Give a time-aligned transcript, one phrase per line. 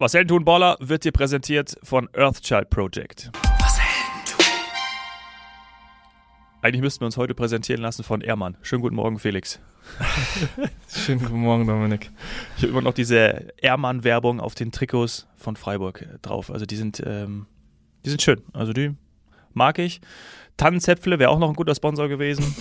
[0.00, 3.30] Was Helden tun Baller wird dir präsentiert von Earthchild Project.
[3.58, 4.46] Was Helden tun.
[6.62, 8.56] Eigentlich müssten wir uns heute präsentieren lassen von Ehrmann.
[8.62, 9.60] Schönen guten Morgen, Felix.
[10.88, 12.10] Schönen guten Morgen, Dominik.
[12.56, 16.50] Ich habe immer noch diese Ehrmann-Werbung auf den Trikots von Freiburg drauf.
[16.50, 17.44] Also die sind, ähm,
[18.06, 18.40] die sind schön.
[18.54, 18.94] Also die
[19.52, 20.00] mag ich.
[20.56, 22.54] Tannenzäpfle wäre auch noch ein guter Sponsor gewesen.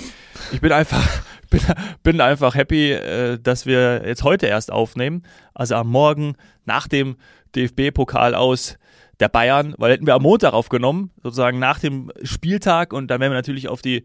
[0.51, 1.07] Ich bin einfach,
[1.49, 1.61] bin,
[2.03, 5.23] bin einfach happy, äh, dass wir jetzt heute erst aufnehmen.
[5.53, 6.35] Also am Morgen
[6.65, 7.17] nach dem
[7.55, 8.77] DFB-Pokal aus
[9.19, 13.31] der Bayern, weil hätten wir am Montag aufgenommen, sozusagen nach dem Spieltag und dann wären
[13.31, 14.03] wir natürlich auf die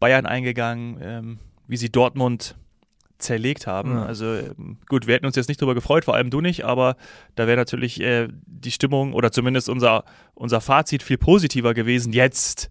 [0.00, 2.56] Bayern eingegangen, ähm, wie sie Dortmund
[3.18, 3.92] zerlegt haben.
[3.92, 4.04] Ja.
[4.04, 6.96] Also ähm, gut, wir hätten uns jetzt nicht darüber gefreut, vor allem du nicht, aber
[7.34, 10.04] da wäre natürlich äh, die Stimmung oder zumindest unser,
[10.34, 12.12] unser Fazit viel positiver gewesen.
[12.12, 12.68] Jetzt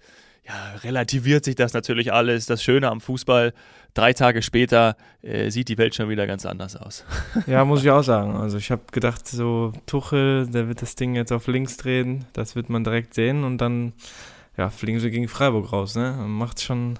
[0.48, 2.46] ja, relativiert sich das natürlich alles.
[2.46, 3.54] Das Schöne am Fußball,
[3.96, 7.04] drei Tage später äh, sieht die Welt schon wieder ganz anders aus.
[7.48, 8.36] Ja, muss ich auch sagen.
[8.36, 12.56] Also ich habe gedacht, so Tuchel, der wird das Ding jetzt auf links drehen, das
[12.56, 13.94] wird man direkt sehen und dann
[14.58, 15.96] ja, fliegen sie gegen Freiburg raus.
[15.96, 16.12] Ne?
[16.28, 17.00] Macht schon.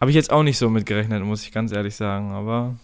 [0.00, 2.32] Habe ich jetzt auch nicht so mitgerechnet, muss ich ganz ehrlich sagen.
[2.32, 2.76] Aber,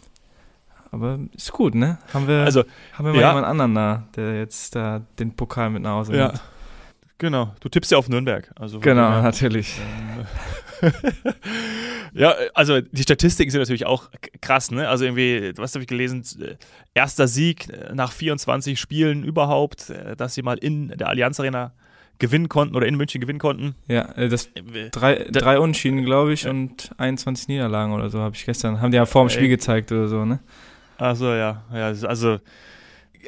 [0.90, 1.98] aber ist gut, ne?
[2.12, 2.64] Haben wir, also,
[2.94, 3.28] haben wir mal ja.
[3.28, 6.40] jemand anderen da, der jetzt da den Pokal mit nach Hause nimmt.
[7.24, 7.30] Ja.
[7.30, 8.50] Genau, du tippst ja auf Nürnberg.
[8.54, 9.78] Also genau, ja, natürlich.
[12.12, 14.10] ja, also die Statistiken sind natürlich auch
[14.42, 14.86] krass, ne?
[14.90, 16.22] Also irgendwie, was habe ich gelesen?
[16.92, 21.72] Erster Sieg nach 24 Spielen überhaupt, äh, dass sie mal in der Allianz Arena
[22.18, 23.74] gewinnen konnten oder in München gewinnen konnten.
[23.88, 28.36] Ja, äh, das äh, drei, drei Unschieden, glaube ich, und 21 Niederlagen oder so habe
[28.36, 30.40] ich gestern, haben die ja vor dem Spiel gezeigt oder so, ne?
[30.98, 32.38] Also ja, ja, also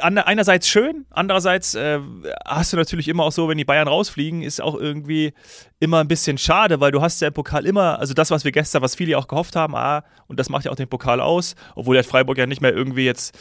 [0.01, 2.01] einerseits schön, andererseits äh,
[2.45, 5.33] hast du natürlich immer auch so, wenn die Bayern rausfliegen, ist auch irgendwie
[5.81, 8.53] immer ein bisschen schade, weil du hast ja im Pokal immer, also das, was wir
[8.53, 11.55] gestern, was viele auch gehofft haben, ah, und das macht ja auch den Pokal aus,
[11.75, 13.37] obwohl der Freiburg ja nicht mehr irgendwie jetzt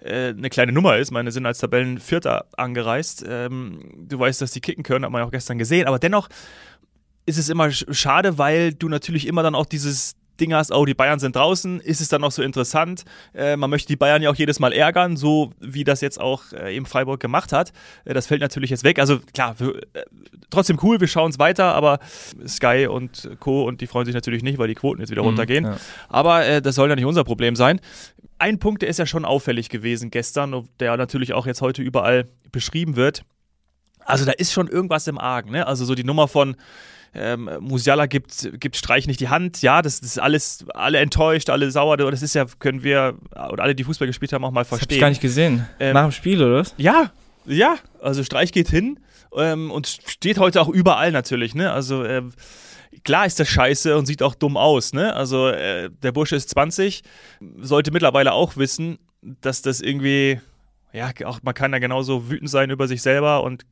[0.00, 1.10] äh, eine kleine Nummer ist.
[1.10, 3.24] Meine sind als Tabellenvierter angereist.
[3.26, 6.28] Ähm, du weißt, dass die kicken können, hat man ja auch gestern gesehen, aber dennoch
[7.26, 10.94] ist es immer schade, weil du natürlich immer dann auch dieses Ding hast, oh, die
[10.94, 13.04] Bayern sind draußen, ist es dann noch so interessant?
[13.34, 16.52] Äh, man möchte die Bayern ja auch jedes Mal ärgern, so wie das jetzt auch
[16.52, 17.72] äh, eben Freiburg gemacht hat.
[18.04, 18.98] Äh, das fällt natürlich jetzt weg.
[18.98, 20.04] Also klar, für, äh,
[20.50, 21.98] trotzdem cool, wir schauen es weiter, aber
[22.46, 23.64] Sky und Co.
[23.64, 25.64] und die freuen sich natürlich nicht, weil die Quoten jetzt wieder mhm, runtergehen.
[25.64, 25.76] Ja.
[26.08, 27.80] Aber äh, das soll ja nicht unser Problem sein.
[28.38, 32.28] Ein Punkt, der ist ja schon auffällig gewesen gestern, der natürlich auch jetzt heute überall
[32.52, 33.22] beschrieben wird.
[34.04, 35.50] Also da ist schon irgendwas im Argen.
[35.50, 35.66] Ne?
[35.66, 36.56] Also so die Nummer von
[37.14, 39.62] ähm, Musiala gibt, gibt Streich nicht die Hand.
[39.62, 41.96] Ja, das, das, ist alles, alle enttäuscht, alle sauer.
[41.96, 43.14] Das ist ja, können wir,
[43.50, 44.88] oder alle, die Fußball gespielt haben, auch mal verstehen.
[44.88, 45.66] Das hab ich gar nicht gesehen.
[45.80, 46.74] Ähm, Nach dem Spiel, oder was?
[46.76, 47.10] Ja,
[47.46, 47.76] ja.
[48.00, 49.00] Also Streich geht hin
[49.36, 51.72] ähm, und steht heute auch überall natürlich, ne?
[51.72, 52.22] Also, äh,
[53.04, 55.14] klar ist das scheiße und sieht auch dumm aus, ne?
[55.14, 57.02] Also, äh, der Bursche ist 20,
[57.60, 60.40] sollte mittlerweile auch wissen, dass das irgendwie
[60.92, 63.66] ja, auch man kann da genauso wütend sein über sich selber und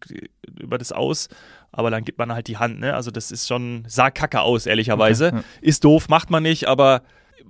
[0.58, 1.28] über das Aus,
[1.72, 2.94] aber dann gibt man halt die Hand, ne?
[2.94, 5.28] Also das ist schon, sah kacke aus, ehrlicherweise.
[5.28, 5.44] Okay, ja.
[5.62, 7.02] Ist doof, macht man nicht, aber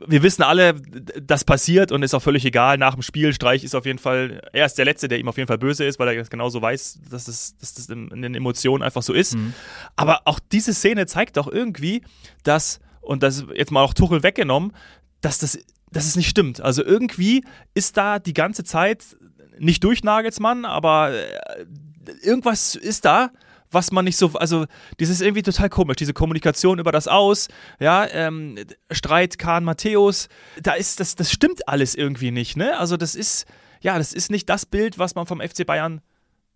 [0.06, 2.76] wir wissen alle, das passiert und ist auch völlig egal.
[2.78, 5.36] Nach dem Spiel, Streich ist auf jeden Fall, er ist der Letzte, der ihm auf
[5.36, 8.34] jeden Fall böse ist, weil er das genauso weiß, dass das, dass das in, den
[8.34, 9.36] Emotionen einfach so ist.
[9.36, 9.54] Mhm.
[9.94, 12.02] Aber auch diese Szene zeigt doch irgendwie,
[12.42, 14.72] dass, und das ist jetzt mal auch Tuchel weggenommen,
[15.20, 15.58] dass das
[15.92, 16.60] dass es nicht stimmt.
[16.60, 19.16] Also irgendwie ist da die ganze Zeit
[19.58, 21.64] nicht durch Nagelsmann, aber äh,
[22.22, 23.30] irgendwas ist da,
[23.70, 24.66] was man nicht so, also
[24.98, 27.48] das ist irgendwie total komisch, diese Kommunikation über das Aus,
[27.80, 28.56] ja, ähm,
[28.90, 30.28] Streit Kahn Matthäus,
[30.62, 32.78] da ist das, das stimmt alles irgendwie nicht, ne?
[32.78, 33.46] Also das ist,
[33.80, 36.00] ja, das ist nicht das Bild, was man vom FC Bayern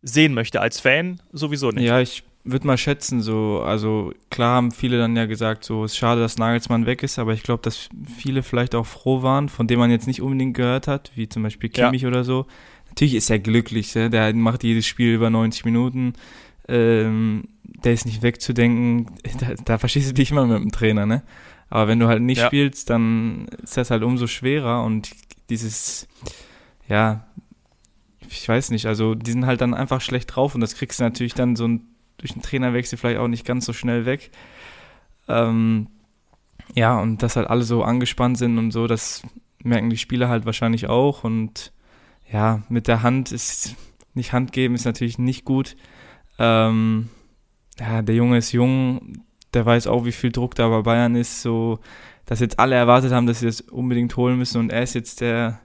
[0.03, 1.85] sehen möchte als Fan, sowieso nicht.
[1.85, 5.93] Ja, ich würde mal schätzen, so, also klar haben viele dann ja gesagt, so, es
[5.93, 9.49] ist schade, dass Nagelsmann weg ist, aber ich glaube, dass viele vielleicht auch froh waren,
[9.49, 12.09] von dem man jetzt nicht unbedingt gehört hat, wie zum Beispiel Kimmich ja.
[12.09, 12.47] oder so,
[12.91, 14.11] Natürlich ist er glücklich, ne?
[14.11, 16.13] der macht jedes Spiel über 90 Minuten.
[16.69, 19.07] Ähm, der ist nicht wegzudenken.
[19.41, 21.23] Da, da verstehst du dich immer mit dem Trainer, ne?
[21.71, 22.47] Aber wenn du halt nicht ja.
[22.47, 25.11] spielst, dann ist das halt umso schwerer und
[25.49, 26.09] dieses,
[26.89, 27.25] ja,
[28.29, 31.05] ich weiß nicht, also die sind halt dann einfach schlecht drauf und das kriegst du
[31.05, 31.83] natürlich dann so ein,
[32.19, 34.31] durch einen Trainerwechsel vielleicht auch nicht ganz so schnell weg.
[35.29, 35.87] Ähm,
[36.75, 39.23] ja, und dass halt alle so angespannt sind und so, das
[39.63, 41.73] merken die Spieler halt wahrscheinlich auch und
[42.33, 43.77] ja, mit der Hand ist
[44.15, 45.77] nicht Hand geben, ist natürlich nicht gut.
[46.39, 47.09] Ähm,
[47.79, 49.25] ja, der Junge ist jung,
[49.55, 51.79] der weiß auch, wie viel Druck da bei Bayern ist, so,
[52.27, 55.21] dass jetzt alle erwartet haben, dass sie das unbedingt holen müssen und er ist jetzt
[55.21, 55.61] der,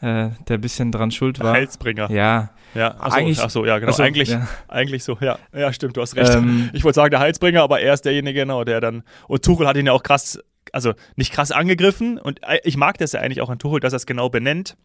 [0.00, 1.52] äh, der ein bisschen dran schuld war.
[1.52, 2.10] Heilsbringer.
[2.10, 2.50] Ja.
[2.74, 3.90] Ja, achso, eigentlich, ach so, ja, genau.
[3.90, 4.46] Achso, eigentlich, ja.
[4.68, 5.38] eigentlich so, ja.
[5.54, 6.34] Ja, stimmt, du hast recht.
[6.34, 9.04] Ähm, ich wollte sagen, der Heilsbringer, aber er ist derjenige, genau, der dann.
[9.26, 10.38] Und Tuchel hat ihn ja auch krass,
[10.72, 12.18] also nicht krass angegriffen.
[12.18, 14.76] Und ich mag das ja eigentlich auch an Tuchel, dass er es genau benennt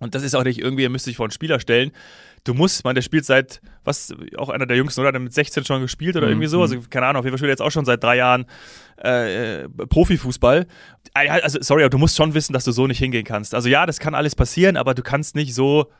[0.00, 1.92] Und das ist auch nicht irgendwie, er müsste sich vor einen Spieler stellen.
[2.42, 5.12] Du musst, man, der spielt seit, was, auch einer der Jüngsten, oder?
[5.12, 6.32] Der mit 16 schon gespielt oder mhm.
[6.32, 6.60] irgendwie so.
[6.60, 8.44] Also, keine Ahnung, auf jeden Fall spielt er jetzt auch schon seit drei Jahren
[9.02, 10.66] äh, äh Profifußball.
[11.14, 13.54] Also, sorry, aber du musst schon wissen, dass du so nicht hingehen kannst.
[13.54, 15.90] Also, ja, das kann alles passieren, aber du kannst nicht so,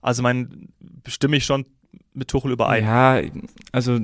[0.00, 0.68] also, mein,
[1.06, 1.66] stimme ich schon
[2.14, 2.84] mit Tuchel überein.
[2.84, 3.20] Ja,
[3.72, 3.98] also,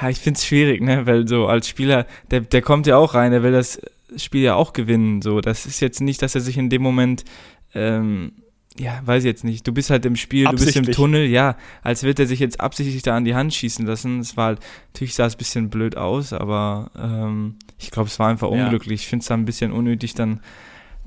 [0.00, 3.14] ja, ich finde es schwierig, ne, weil so als Spieler, der, der kommt ja auch
[3.14, 3.80] rein, der will das
[4.16, 5.40] Spiel ja auch gewinnen, so.
[5.40, 7.24] Das ist jetzt nicht, dass er sich in dem Moment,
[7.74, 8.32] ähm,
[8.78, 9.66] ja, weiß ich jetzt nicht.
[9.66, 12.60] Du bist halt im Spiel, du bist im Tunnel, ja, als wird er sich jetzt
[12.60, 14.20] absichtlich da an die Hand schießen lassen.
[14.20, 14.60] Es war halt,
[14.92, 19.00] natürlich sah es ein bisschen blöd aus, aber ähm, ich glaube, es war einfach unglücklich.
[19.00, 19.04] Ja.
[19.04, 20.40] Ich finde es da ein bisschen unnötig, dann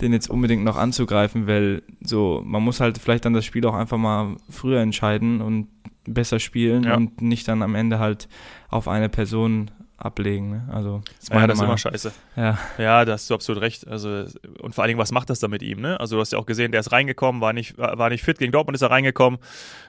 [0.02, 3.74] den jetzt unbedingt noch anzugreifen, weil so, man muss halt vielleicht dann das Spiel auch
[3.74, 5.68] einfach mal früher entscheiden und
[6.06, 6.96] besser spielen ja.
[6.96, 8.28] und nicht dann am Ende halt
[8.70, 10.50] auf eine Person ablegen.
[10.50, 10.70] Ne?
[10.72, 12.12] Also, das ja, das ist immer scheiße.
[12.36, 12.58] Ja.
[12.78, 13.88] ja, da hast du absolut recht.
[13.88, 14.26] Also,
[14.60, 15.80] und vor allen Dingen, was macht das da mit ihm?
[15.80, 16.00] Ne?
[16.00, 18.38] Also, du hast ja auch gesehen, der ist reingekommen, war nicht, war nicht fit.
[18.40, 19.40] Gegen Dortmund ist er reingekommen,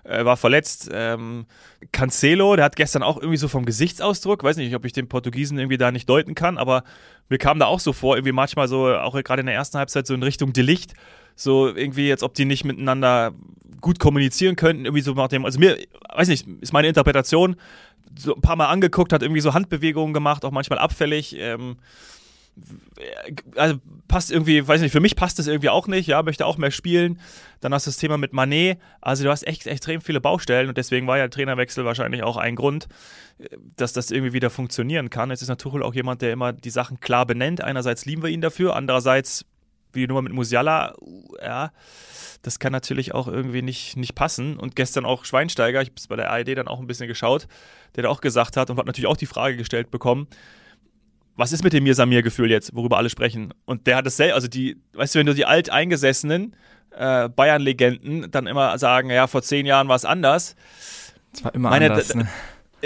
[0.04, 0.88] äh, war verletzt.
[0.92, 1.46] Ähm,
[1.92, 5.58] Cancelo, der hat gestern auch irgendwie so vom Gesichtsausdruck, weiß nicht, ob ich den Portugiesen
[5.58, 6.84] irgendwie da nicht deuten kann, aber
[7.28, 10.06] mir kam da auch so vor, irgendwie manchmal so, auch gerade in der ersten Halbzeit,
[10.06, 10.94] so in Richtung Delicht,
[11.36, 13.32] so irgendwie jetzt, ob die nicht miteinander
[13.80, 15.78] gut kommunizieren könnten, irgendwie so nach dem, also mir,
[16.12, 17.56] weiß nicht, ist meine Interpretation,
[18.18, 21.36] so ein paar Mal angeguckt, hat irgendwie so Handbewegungen gemacht, auch manchmal abfällig.
[21.38, 21.76] Ähm,
[23.54, 23.76] also
[24.08, 26.70] passt irgendwie, weiß nicht, für mich passt das irgendwie auch nicht, ja, möchte auch mehr
[26.70, 27.20] spielen.
[27.60, 30.78] Dann hast du das Thema mit Manet, also du hast echt extrem viele Baustellen und
[30.78, 32.88] deswegen war ja Trainerwechsel wahrscheinlich auch ein Grund,
[33.76, 35.30] dass das irgendwie wieder funktionieren kann.
[35.30, 37.62] Jetzt ist natürlich auch jemand, der immer die Sachen klar benennt.
[37.62, 39.44] Einerseits lieben wir ihn dafür, andererseits,
[39.92, 40.94] wie die Nummer mit Musiala,
[41.42, 41.72] ja,
[42.42, 44.56] das kann natürlich auch irgendwie nicht, nicht passen.
[44.56, 47.48] Und gestern auch Schweinsteiger, ich habe es bei der ARD dann auch ein bisschen geschaut,
[47.96, 50.28] der da auch gesagt hat und hat natürlich auch die Frage gestellt bekommen,
[51.36, 53.52] was ist mit dem Mir Samir Gefühl jetzt, worüber alle sprechen?
[53.66, 56.56] Und der hat es selber, also die, weißt du, wenn du die alteingesessenen
[56.92, 60.56] äh, Bayern-Legenden dann immer sagen, ja, vor zehn Jahren war es anders.
[61.32, 62.28] Es war immer Meine, anders, ne?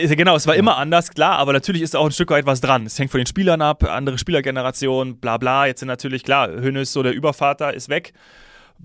[0.09, 0.61] Genau, es war ja.
[0.61, 2.87] immer anders, klar, aber natürlich ist auch ein Stück weit was dran.
[2.87, 5.67] Es hängt von den Spielern ab, andere Spielergeneration, bla bla.
[5.67, 8.13] Jetzt sind natürlich, klar, Hönes, so der Übervater, ist weg.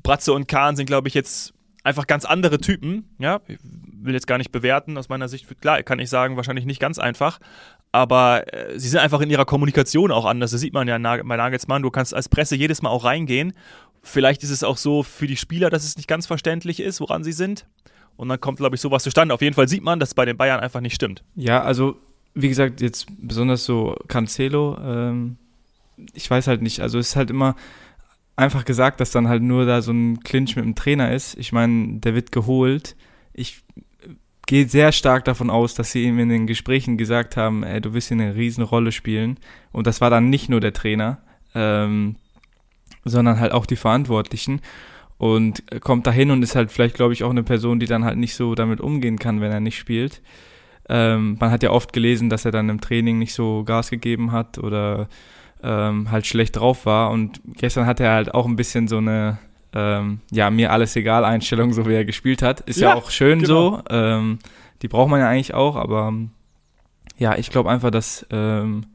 [0.04, 1.54] Bratze und Kahn sind, glaube ich, jetzt
[1.84, 3.16] einfach ganz andere Typen.
[3.20, 4.98] Ja, ich will jetzt gar nicht bewerten.
[4.98, 7.40] Aus meiner Sicht, klar, kann ich sagen, wahrscheinlich nicht ganz einfach.
[7.92, 10.52] Aber äh, sie sind einfach in ihrer Kommunikation auch anders.
[10.52, 11.82] Das sieht man ja bei Nagelsmann.
[11.82, 13.54] Du kannst als Presse jedes Mal auch reingehen.
[14.02, 17.24] Vielleicht ist es auch so für die Spieler, dass es nicht ganz verständlich ist, woran
[17.24, 17.68] sie sind.
[18.18, 19.34] Und dann kommt, glaube ich, sowas zustande.
[19.34, 21.24] Auf jeden Fall sieht man, dass es bei den Bayern einfach nicht stimmt.
[21.36, 21.98] Ja, also
[22.34, 25.38] wie gesagt, jetzt besonders so Cancelo, ähm,
[26.14, 26.82] ich weiß halt nicht.
[26.82, 27.56] Also es ist halt immer,
[28.36, 31.38] einfach gesagt, dass dann halt nur da so ein Clinch mit dem Trainer ist.
[31.38, 32.96] Ich meine, der wird geholt.
[33.34, 33.64] Ich
[34.46, 37.94] gehe sehr stark davon aus, dass sie ihm in den Gesprächen gesagt haben, ey, du
[37.94, 39.40] wirst hier eine Riesenrolle spielen.
[39.72, 41.20] Und das war dann nicht nur der Trainer,
[41.54, 42.16] ähm,
[43.04, 44.62] sondern halt auch die Verantwortlichen.
[45.18, 48.18] Und kommt dahin und ist halt vielleicht, glaube ich, auch eine Person, die dann halt
[48.18, 50.22] nicht so damit umgehen kann, wenn er nicht spielt.
[50.90, 54.32] Ähm, man hat ja oft gelesen, dass er dann im Training nicht so Gas gegeben
[54.32, 55.08] hat oder
[55.64, 57.12] ähm, halt schlecht drauf war.
[57.12, 59.40] Und gestern hatte er halt auch ein bisschen so eine,
[59.74, 62.62] ähm, ja, mir alles egal Einstellung, so wie er gespielt hat.
[62.62, 63.78] Ist ja, ja auch schön genau.
[63.78, 63.84] so.
[63.90, 64.40] Ähm,
[64.82, 66.14] die braucht man ja eigentlich auch, aber
[67.18, 68.86] ja, ich glaube einfach, dass, ähm,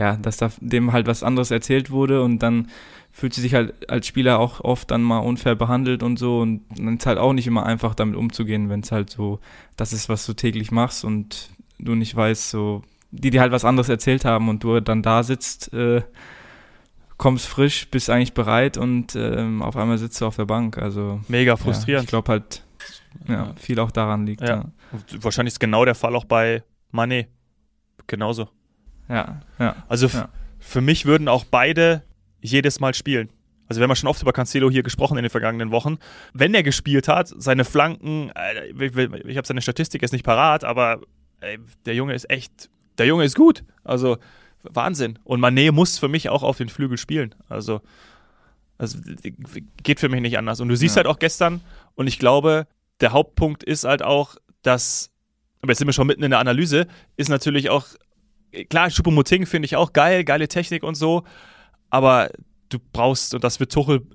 [0.00, 2.68] ja, dass da dem halt was anderes erzählt wurde und dann
[3.12, 6.62] fühlt sie sich halt als Spieler auch oft dann mal unfair behandelt und so und
[6.74, 9.40] dann ist halt auch nicht immer einfach damit umzugehen, wenn es halt so
[9.76, 13.66] das ist, was du täglich machst und du nicht weißt, so die dir halt was
[13.66, 16.00] anderes erzählt haben und du dann da sitzt, äh,
[17.18, 20.78] kommst frisch, bist eigentlich bereit und ähm, auf einmal sitzt du auf der Bank.
[20.78, 21.88] Also mega frustrierend.
[21.88, 22.64] Ja, ich glaube halt,
[23.28, 24.40] ja, viel auch daran liegt.
[24.40, 24.48] Ja.
[24.48, 24.64] ja.
[25.20, 27.28] Wahrscheinlich ist genau der Fall auch bei Manet.
[28.06, 28.48] Genauso.
[29.10, 29.76] Ja, ja.
[29.88, 30.08] Also
[30.58, 32.02] für mich würden auch beide
[32.40, 33.28] jedes Mal spielen.
[33.68, 35.98] Also wir haben ja schon oft über Cancelo hier gesprochen in den vergangenen Wochen.
[36.32, 40.64] Wenn er gespielt hat, seine Flanken, äh, ich, ich habe seine Statistik jetzt nicht parat,
[40.64, 41.00] aber
[41.40, 43.64] ey, der Junge ist echt der Junge ist gut.
[43.82, 44.18] Also
[44.62, 45.18] Wahnsinn.
[45.24, 47.34] Und Manet muss für mich auch auf den Flügel spielen.
[47.48, 47.80] Also,
[48.78, 48.98] also
[49.82, 50.60] geht für mich nicht anders.
[50.60, 50.98] Und du siehst ja.
[50.98, 51.62] halt auch gestern,
[51.94, 52.66] und ich glaube,
[53.00, 55.10] der Hauptpunkt ist halt auch, dass,
[55.62, 56.86] aber jetzt sind wir schon mitten in der Analyse,
[57.16, 57.86] ist natürlich auch,
[58.68, 61.24] klar, Choupo-Moting finde ich auch geil, geile Technik und so,
[61.90, 62.30] aber
[62.68, 64.06] du brauchst, und das wird Tuchel,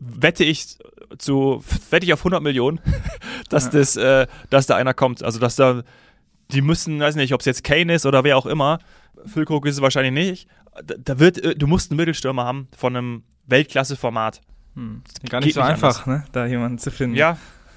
[0.00, 0.78] wette ich
[1.18, 2.80] zu, wette ich auf 100 Millionen,
[3.48, 3.70] dass ja.
[3.70, 5.22] das, äh, dass da einer kommt.
[5.22, 5.82] Also, dass da
[6.50, 8.78] die müssen, weiß nicht, ob es jetzt Kane ist oder wer auch immer,
[9.26, 10.48] Füllkrug ist es wahrscheinlich nicht.
[10.82, 14.40] Da, da, wird, äh, du musst einen Mittelstürmer haben von einem Weltklasse-Format.
[14.74, 15.02] Hm.
[15.28, 17.16] Gar nicht so nicht einfach, ne, da jemanden zu finden.
[17.16, 17.36] Ja,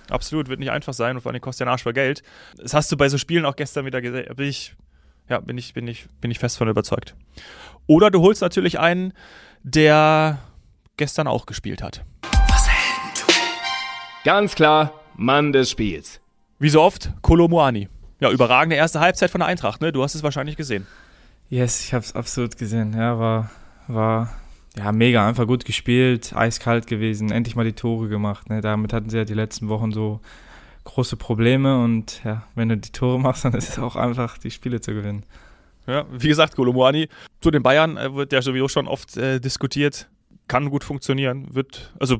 [0.09, 2.23] absolut, wird nicht einfach sein und vor allem kostet ja Arsch für Geld.
[2.57, 4.33] Das hast du bei so Spielen auch gestern wieder gesehen.
[4.35, 4.75] Bin ich,
[5.29, 7.15] ja, bin ich, bin ich, bin ich fest von überzeugt.
[7.87, 9.13] Oder du holst natürlich einen,
[9.63, 10.39] der
[10.97, 12.03] gestern auch gespielt hat.
[14.23, 16.21] Ganz klar, Mann des Spiels.
[16.59, 17.89] Wie so oft, Kolomuani.
[18.19, 19.91] Ja, überragende erste Halbzeit von der Eintracht, ne?
[19.91, 20.85] Du hast es wahrscheinlich gesehen.
[21.49, 22.93] Yes, ich habe es absolut gesehen.
[22.93, 23.49] Ja, war,
[23.87, 24.29] war
[24.77, 28.49] ja mega, einfach gut gespielt, eiskalt gewesen, endlich mal die Tore gemacht.
[28.49, 28.61] Ne?
[28.61, 30.21] Damit hatten sie ja die letzten Wochen so
[30.83, 34.51] große Probleme und ja, wenn du die Tore machst, dann ist es auch einfach, die
[34.51, 35.25] Spiele zu gewinnen.
[35.87, 37.07] Ja, wie gesagt, Kolomuani
[37.39, 40.09] zu den Bayern äh, wird ja sowieso schon oft äh, diskutiert.
[40.47, 41.53] Kann gut funktionieren.
[41.53, 42.17] Wird, also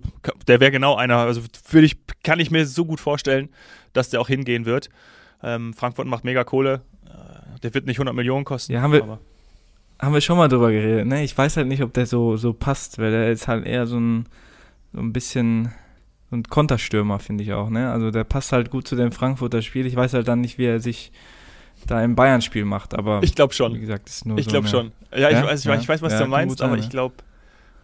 [0.48, 1.18] der wäre genau einer.
[1.18, 3.50] Also würde ich, kann ich mir so gut vorstellen,
[3.94, 4.90] dass der auch hingehen wird.
[5.44, 6.82] Ähm, Frankfurt macht mega Kohle.
[7.06, 8.74] Äh, der wird nicht 100 Millionen kosten.
[8.74, 9.20] Ja, haben wir,
[10.00, 11.06] haben wir schon mal drüber geredet.
[11.06, 11.24] Ne?
[11.24, 14.00] Ich weiß halt nicht, ob der so, so passt, weil der ist halt eher so
[14.00, 14.26] ein,
[14.94, 15.72] so ein bisschen
[16.32, 17.70] ein Konterstürmer, finde ich auch.
[17.70, 17.92] Ne?
[17.92, 19.86] Also der passt halt gut zu dem Frankfurter Spiel.
[19.86, 21.12] Ich weiß halt dann nicht, wie er sich
[21.88, 23.74] da im Bayern-Spiel macht, aber ich glaube schon.
[23.74, 24.92] Wie gesagt, ist nur ich so glaube schon.
[25.16, 25.46] Ja, ich, Ja?
[25.46, 25.76] Weiß, ich, Ja?
[25.76, 27.16] ich weiß, was Ja, du meinst, aber sein, ich glaube,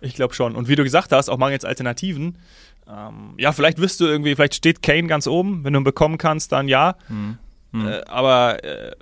[0.01, 0.55] ich glaube schon.
[0.55, 2.37] Und wie du gesagt hast, auch mangels Alternativen.
[2.87, 5.63] Ähm, ja, vielleicht wirst du irgendwie, vielleicht steht Kane ganz oben.
[5.63, 6.95] Wenn du ihn bekommen kannst, dann ja.
[7.07, 7.37] Hm.
[7.73, 7.87] Hm.
[7.87, 8.95] Äh, aber äh,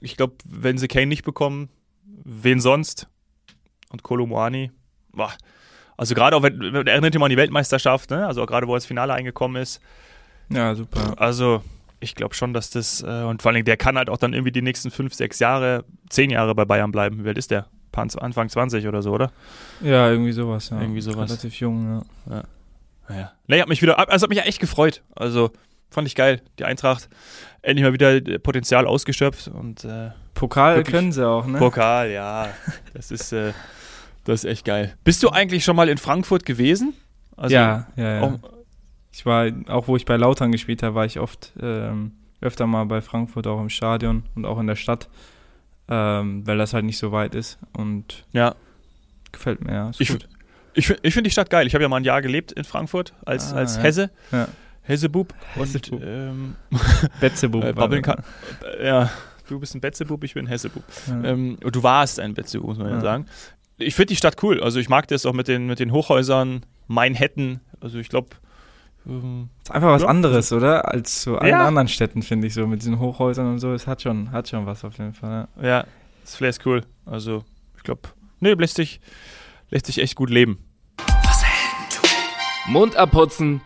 [0.00, 1.68] ich glaube, wenn sie Kane nicht bekommen,
[2.24, 3.08] wen sonst?
[3.90, 4.70] Und Kolomoani,
[5.12, 5.32] boah.
[5.96, 8.26] Also gerade auch, erinnert ihr mal an die Weltmeisterschaft, ne?
[8.26, 9.80] Also auch gerade, wo er ins Finale eingekommen ist.
[10.50, 11.14] ja, super.
[11.16, 11.62] Also
[12.00, 14.52] ich glaube schon, dass das, äh, und vor allem der kann halt auch dann irgendwie
[14.52, 17.24] die nächsten fünf, sechs Jahre, zehn Jahre bei Bayern bleiben.
[17.24, 17.66] Wie alt ist der?
[17.96, 19.32] Anfang 20 oder so, oder?
[19.80, 20.68] Ja, irgendwie sowas.
[20.68, 20.78] Ja.
[20.78, 21.30] Irgendwie sowas.
[21.30, 22.42] Relativ jung, ja.
[23.08, 23.32] Naja.
[23.46, 25.02] Nee, hat mich wieder, also hat mich ja echt gefreut.
[25.14, 25.50] Also
[25.88, 26.42] fand ich geil.
[26.58, 27.08] Die Eintracht
[27.62, 30.94] endlich mal wieder äh, Potenzial ausgeschöpft und äh, Pokal Wirklich.
[30.94, 31.58] können sie auch, ne?
[31.58, 32.48] Pokal, ja.
[32.92, 33.54] Das ist, äh,
[34.26, 34.94] das ist echt geil.
[35.04, 36.92] Bist du eigentlich schon mal in Frankfurt gewesen?
[37.36, 38.20] Also, ja, ja, ja.
[38.22, 38.38] Auch,
[39.12, 42.84] Ich war, auch wo ich bei Lautern gespielt habe, war ich oft ähm, öfter mal
[42.84, 45.08] bei Frankfurt, auch im Stadion und auch in der Stadt,
[45.88, 48.54] ähm, weil das halt nicht so weit ist und ja.
[49.32, 49.90] gefällt mir, ja.
[49.98, 50.10] Ich,
[50.74, 51.66] ich, ich finde die Stadt geil.
[51.66, 53.82] Ich habe ja mal ein Jahr gelebt in Frankfurt als, Ah, als ja.
[53.82, 54.10] Hesse.
[54.32, 54.48] Ja.
[54.82, 55.34] Hessebub.
[55.56, 56.54] Und ähm,
[57.20, 57.64] Betzebub.
[57.64, 58.22] äh, babbeln kann.
[58.78, 59.10] Äh, ja,
[59.48, 60.84] du bist ein Betzebub, ich bin ein Hessebub.
[61.08, 61.24] Ja.
[61.24, 63.00] Ähm, du warst ein Betzebub, muss man Ja.
[63.00, 63.26] sagen.
[63.78, 64.62] Ich finde die Stadt cool.
[64.62, 67.60] Also ich mag das auch mit den, mit den Hochhäusern, Manhattan.
[67.80, 68.28] Also ich glaube,
[69.06, 70.08] ähm, ist einfach was Ja.
[70.08, 70.90] anderes, oder?
[70.90, 71.66] Als zu allen Ja.
[71.66, 73.72] anderen Städten, finde ich so, mit diesen Hochhäusern und so.
[73.74, 75.48] Es hat schon, hat schon was auf jeden Fall.
[75.60, 75.66] Ja.
[75.66, 75.84] ja,
[76.22, 76.82] das Flair ist cool.
[77.04, 77.44] Also
[77.76, 78.02] ich glaube,
[78.40, 79.00] nee, lässt sich,
[79.70, 80.58] lässt sich echt gut leben.
[82.68, 83.60] Mund abputzen,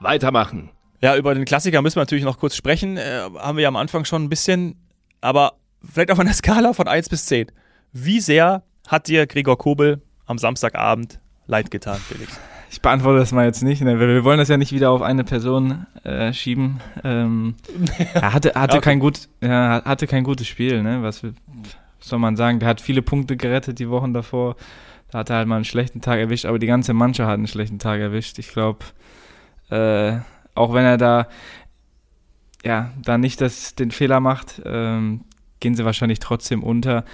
[0.00, 0.70] weitermachen.
[1.00, 2.96] Ja, über den Klassiker müssen wir natürlich noch kurz sprechen.
[2.96, 4.76] Äh, haben wir ja am Anfang schon ein bisschen,
[5.20, 7.50] aber vielleicht auf einer Skala von 1 bis 10.
[7.92, 12.38] Wie sehr hat dir Gregor Kobel am Samstagabend leid getan, Felix?
[12.70, 14.00] Ich beantworte das mal jetzt nicht, ne?
[14.00, 16.80] weil wir wollen das ja nicht wieder auf eine Person äh, schieben.
[17.04, 17.54] Ähm,
[18.14, 18.84] er hatte, hatte, Okay.
[18.84, 21.02] kein gut, ja, hatte kein gutes Spiel, ne?
[21.02, 21.32] Was, was
[22.00, 22.58] soll man sagen?
[22.58, 24.56] Der hat viele Punkte gerettet die Wochen davor.
[25.10, 27.46] Da hat er halt mal einen schlechten Tag erwischt, aber die ganze Mannschaft hat einen
[27.46, 28.38] schlechten Tag erwischt.
[28.40, 28.84] Ich glaube,
[29.70, 30.18] äh,
[30.56, 31.28] auch wenn er da
[32.64, 35.24] ja, da nicht das, den Fehler macht, ähm,
[35.60, 37.04] gehen sie wahrscheinlich trotzdem unter.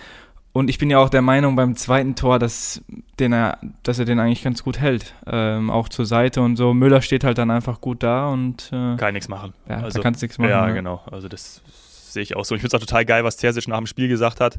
[0.52, 2.82] Und ich bin ja auch der Meinung beim zweiten Tor, dass,
[3.20, 5.14] den er, dass er den eigentlich ganz gut hält.
[5.26, 6.74] Ähm, auch zur Seite und so.
[6.74, 9.54] Müller steht halt dann einfach gut da und äh, Kann nichts machen.
[9.68, 10.50] ja, also, da kannst nichts machen.
[10.50, 10.74] ja, ne?
[10.74, 11.02] genau.
[11.10, 12.56] Also das sehe ich auch so.
[12.56, 14.58] Ich finde es auch total geil, was Terzic nach dem Spiel gesagt hat.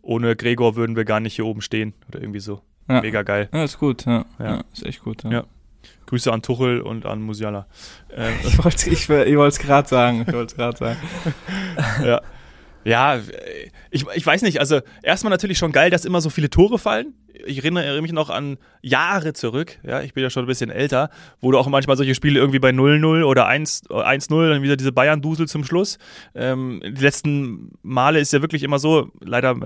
[0.00, 2.62] Ohne Gregor würden wir gar nicht hier oben stehen oder irgendwie so.
[2.88, 3.00] Ja.
[3.00, 3.48] Mega geil.
[3.52, 4.24] Ja, ist gut, ja.
[4.38, 4.44] Ja.
[4.44, 4.64] ja.
[4.72, 5.24] ist echt gut.
[5.24, 5.30] Ja.
[5.30, 5.44] Ja.
[6.06, 7.66] Grüße an Tuchel und an Musiala.
[8.14, 10.24] Ähm, Ich wollte ich, ich wollte es gerade sagen.
[10.26, 10.98] Ich wollte es gerade sagen.
[12.04, 12.20] ja.
[12.84, 13.20] Ja,
[13.90, 17.14] ich, ich weiß nicht, also erstmal natürlich schon geil, dass immer so viele Tore fallen.
[17.44, 21.10] Ich erinnere mich noch an Jahre zurück, ja, ich bin ja schon ein bisschen älter,
[21.40, 24.92] wo du auch manchmal solche Spiele irgendwie bei 0-0 oder 1 1-0, dann wieder diese
[24.92, 25.98] Bayern-Dusel zum Schluss.
[26.34, 29.56] Ähm, die letzten Male ist ja wirklich immer so, leider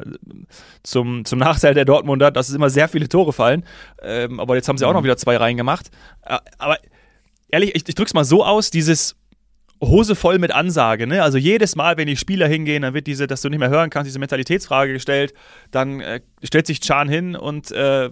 [0.82, 3.64] zum, zum Nachteil der Dortmunder, dass es immer sehr viele Tore fallen.
[4.02, 5.90] Ähm, aber jetzt haben sie auch noch wieder zwei reingemacht.
[6.22, 6.78] Äh, Aber
[7.50, 9.16] ehrlich, ich, ich drück's mal so aus, dieses
[9.88, 11.22] Hose voll mit Ansage, ne?
[11.22, 13.90] Also jedes Mal, wenn die Spieler hingehen, dann wird diese, dass du nicht mehr hören
[13.90, 15.34] kannst, diese Mentalitätsfrage gestellt.
[15.70, 18.10] Dann äh, stellt sich Chan hin und äh,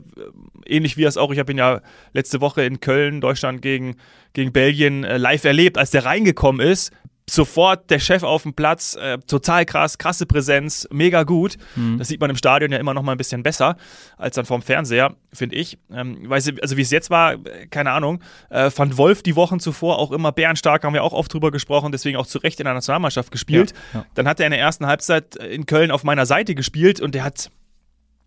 [0.66, 1.80] ähnlich wie es auch, ich habe ihn ja
[2.12, 3.96] letzte Woche in Köln, Deutschland gegen,
[4.32, 6.92] gegen Belgien äh, live erlebt, als der reingekommen ist.
[7.28, 11.56] Sofort der Chef auf dem Platz, äh, total krass, krasse Präsenz, mega gut.
[11.98, 13.76] Das sieht man im Stadion ja immer noch mal ein bisschen besser
[14.18, 15.78] als dann vorm Fernseher, finde ich.
[15.90, 18.22] Ähm, weiß, also wie es jetzt war, äh, keine Ahnung.
[18.50, 21.92] Äh, fand Wolf die Wochen zuvor auch immer bärenstark, haben wir auch oft drüber gesprochen,
[21.92, 23.72] deswegen auch zu Recht in der Nationalmannschaft gespielt.
[23.94, 24.06] Ja, ja.
[24.14, 27.24] Dann hat er in der ersten Halbzeit in Köln auf meiner Seite gespielt und der
[27.24, 27.50] hat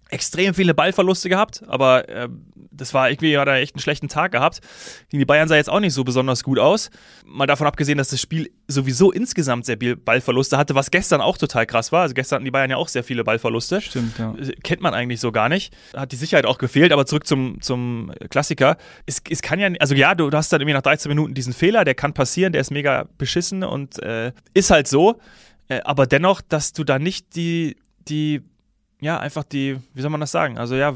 [0.10, 2.30] extrem viele Ballverluste gehabt, aber äh,
[2.72, 4.62] das war irgendwie, hat er echt einen schlechten Tag gehabt.
[5.10, 6.90] Gegen die Bayern sah jetzt auch nicht so besonders gut aus.
[7.26, 11.38] Mal davon abgesehen, dass das Spiel sowieso insgesamt sehr viel Ballverluste hatte, was gestern auch
[11.38, 12.02] total krass war.
[12.04, 13.82] Also gestern hatten die Bayern ja auch sehr viele Ballverluste.
[13.82, 14.34] Stimmt, ja.
[14.36, 15.74] Äh, kennt man eigentlich so gar nicht.
[15.96, 18.78] Hat die Sicherheit auch gefehlt, aber zurück zum, zum Klassiker.
[19.06, 21.54] Es, es kann ja, also ja, du, du hast dann irgendwie nach 13 Minuten diesen
[21.54, 25.20] Fehler, der kann passieren, der ist mega beschissen und äh, ist halt so.
[25.68, 28.42] Äh, aber dennoch, dass du da nicht die, die
[29.00, 30.58] ja, einfach die, wie soll man das sagen?
[30.58, 30.96] Also ja,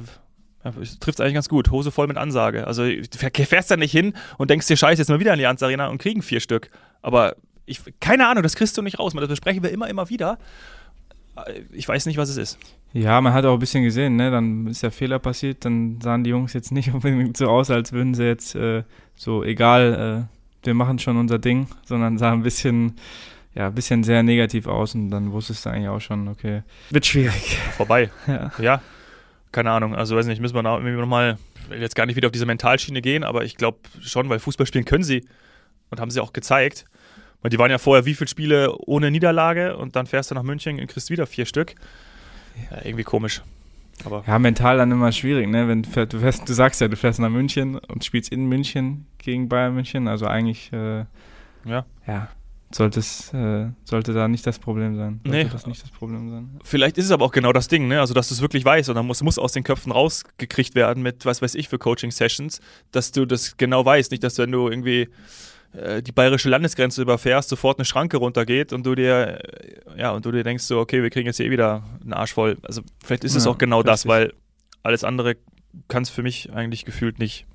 [0.64, 1.72] trifft es eigentlich ganz gut.
[1.72, 2.68] Hose voll mit Ansage.
[2.68, 5.46] Also du fährst da nicht hin und denkst dir, scheiße, jetzt mal wieder in die
[5.46, 6.70] Allianz Arena und kriegen vier Stück.
[7.02, 9.14] Aber ich, keine Ahnung, das kriegst du nicht raus.
[9.16, 10.38] Das besprechen wir immer, immer wieder.
[11.72, 12.60] Ich weiß nicht, was es ist.
[12.94, 14.32] Ja, man hat auch ein bisschen gesehen, ne?
[14.32, 17.94] Dann ist der Fehler passiert, dann sahen die Jungs jetzt nicht unbedingt so aus, als
[17.94, 18.84] würden sie jetzt äh,
[19.16, 22.96] so, egal, äh, wir machen schon unser Ding, sondern sahen ein bisschen
[23.54, 27.06] ja, ein bisschen sehr negativ aus und dann wusstest du eigentlich auch schon, okay, wird
[27.06, 27.58] schwierig.
[27.76, 28.10] Vorbei.
[28.28, 28.52] Ja.
[28.60, 28.82] ja.
[29.52, 32.32] Keine Ahnung, also weiß nicht, müssen wir nochmal, ich will jetzt gar nicht wieder auf
[32.32, 35.26] diese Mentalschiene gehen, aber ich glaube schon, weil Fußball spielen können sie
[35.90, 36.86] und haben sie auch gezeigt.
[37.42, 40.44] Weil die waren ja vorher wie viele Spiele ohne Niederlage und dann fährst du nach
[40.44, 41.76] München und kriegst wieder vier Stück.
[42.70, 43.42] Ja, irgendwie komisch.
[44.06, 45.68] Aber ja, mental dann immer schwierig, ne?
[45.68, 49.50] Wenn du, fährst, du sagst ja, du fährst nach München und spielst in München gegen
[49.50, 51.06] Bayern München, also eigentlich äh,
[51.66, 51.86] ja.
[52.08, 52.30] ja,
[52.76, 55.20] sollte, es, äh, sollte da nicht das Problem sein.
[55.24, 55.50] Sollte nee.
[55.52, 56.60] das nicht das Problem sein.
[56.64, 58.00] Vielleicht ist es aber auch genau das Ding, ne?
[58.00, 61.04] Also, dass du es wirklich weißt und dann muss, muss aus den Köpfen rausgekriegt werden
[61.04, 62.62] mit, was weiß ich, für Coaching-Sessions,
[62.92, 64.12] dass du das genau weißt.
[64.12, 65.10] Nicht, dass wenn du irgendwie
[65.74, 70.26] äh, die bayerische Landesgrenze überfährst, sofort eine Schranke runtergeht und du dir, äh, ja, und
[70.26, 72.58] du dir denkst so, okay, wir kriegen jetzt hier eh wieder einen Arsch voll.
[72.64, 73.92] Also, vielleicht ist es auch genau richtig.
[73.92, 74.34] das, weil
[74.84, 75.38] alles andere
[75.88, 77.46] kann es für mich eigentlich gefühlt nicht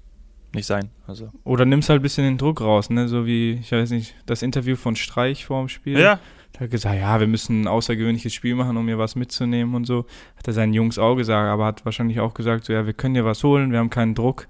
[0.56, 0.90] nicht sein.
[1.06, 1.30] Also.
[1.44, 3.06] Oder nimmst halt ein bisschen den Druck raus, ne?
[3.06, 5.98] So wie, ich weiß nicht, das Interview von Streich vor dem Spiel.
[5.98, 6.18] Ja.
[6.52, 9.84] Da hat gesagt, ja, wir müssen ein außergewöhnliches Spiel machen, um hier was mitzunehmen und
[9.84, 10.06] so.
[10.36, 13.14] Hat er seinen Jungs auch gesagt, aber hat wahrscheinlich auch gesagt, so, ja, wir können
[13.14, 14.48] hier was holen, wir haben keinen Druck.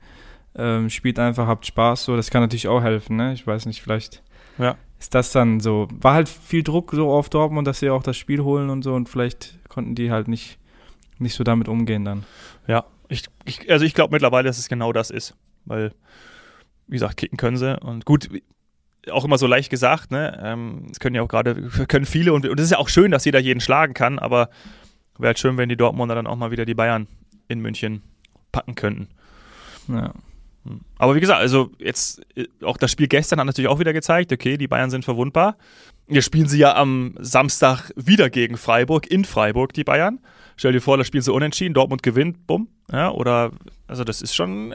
[0.54, 2.16] Ähm, spielt einfach, habt Spaß, so.
[2.16, 3.32] Das kann natürlich auch helfen, ne?
[3.32, 4.22] Ich weiß nicht, vielleicht
[4.56, 4.76] ja.
[4.98, 5.88] ist das dann so.
[6.00, 8.94] War halt viel Druck so auf Dortmund, dass sie auch das Spiel holen und so
[8.94, 10.58] und vielleicht konnten die halt nicht,
[11.18, 12.25] nicht so damit umgehen dann.
[12.68, 15.34] Ja, ich, ich also ich glaube mittlerweile, dass es genau das ist
[15.66, 15.92] weil,
[16.87, 17.78] wie gesagt, kicken können sie.
[17.78, 18.28] Und gut,
[19.11, 20.38] auch immer so leicht gesagt, ne?
[20.42, 21.54] Ähm, es können ja auch gerade,
[21.88, 24.50] können viele und es ist ja auch schön, dass jeder jeden schlagen kann, aber
[25.18, 27.06] wäre halt schön, wenn die Dortmunder dann auch mal wieder die Bayern
[27.49, 28.02] in München
[28.52, 29.08] packen könnten.
[29.88, 30.12] Ja.
[30.64, 30.80] Hm.
[30.99, 34.32] Aber wie gesagt, also jetzt äh, auch das Spiel gestern hat natürlich auch wieder gezeigt,
[34.32, 35.56] okay, die Bayern sind verwundbar.
[36.08, 40.21] Jetzt spielen sie ja am Samstag wieder gegen Freiburg, in Freiburg, die Bayern.
[40.56, 42.69] Stell dir vor, das Spiel sie unentschieden, Dortmund gewinnt, bumm.
[42.90, 43.52] Ja, oder,
[43.86, 44.73] also das ist schon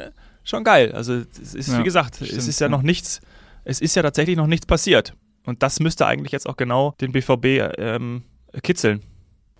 [0.51, 0.91] schon geil.
[0.91, 3.21] Also es ist, ja, wie gesagt, stimmt, es ist ja, ja noch nichts,
[3.63, 5.15] es ist ja tatsächlich noch nichts passiert.
[5.45, 8.23] Und das müsste eigentlich jetzt auch genau den BVB ähm,
[8.61, 9.01] kitzeln.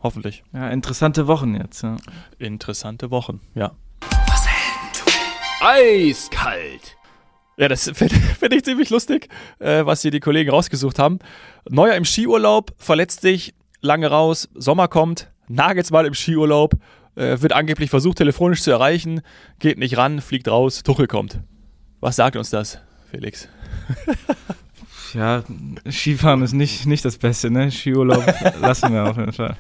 [0.04, 0.44] Hoffentlich.
[0.54, 1.84] Ja, interessante Wochen jetzt.
[1.84, 1.98] Ja.
[2.38, 3.72] Interessante Wochen, ja.
[4.28, 4.46] Was
[5.62, 6.98] Eiskalt.
[7.58, 11.20] Ja, das finde find ich ziemlich lustig, äh, was hier die Kollegen rausgesucht haben.
[11.70, 16.76] Neuer im Skiurlaub, verletzt dich, lange raus, Sommer kommt, Nagelsmann im Skiurlaub,
[17.22, 19.22] äh, wird angeblich versucht, telefonisch zu erreichen,
[19.60, 21.40] geht nicht ran, fliegt raus, Tuchel kommt.
[22.00, 22.80] Was sagt uns das,
[23.12, 23.48] Felix?
[25.14, 25.44] ja,
[25.90, 27.72] Skifahren ist nicht, nicht das Beste, ne?
[27.72, 28.26] Skiurlaub
[28.62, 29.56] lassen wir auf jeden Fall.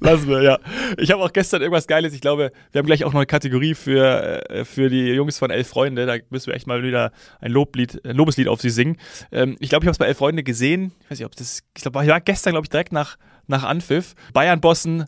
[0.00, 0.58] Lassen wir, ja.
[0.98, 2.12] Ich habe auch gestern irgendwas Geiles.
[2.12, 5.50] Ich glaube, wir haben gleich auch noch eine Kategorie für, äh, für die Jungs von
[5.50, 6.04] Elf Freunde.
[6.04, 8.98] Da müssen wir echt mal wieder ein Loblied, ein Lobeslied auf sie singen.
[9.32, 10.92] Ähm, ich glaube, ich habe es bei Elf Freunde gesehen.
[11.04, 13.64] Ich weiß nicht, ob das, ich glaube, ich war gestern, glaube ich, direkt nach, nach
[13.64, 14.14] Anpfiff.
[14.34, 15.06] Bayern-Bossen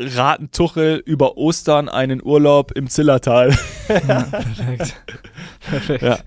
[0.00, 3.56] raten Tuchel über Ostern einen Urlaub im Zillertal.
[3.88, 5.02] ja, perfekt.
[5.60, 6.02] perfekt.
[6.02, 6.18] Ja.